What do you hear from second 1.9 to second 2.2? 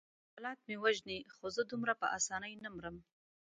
په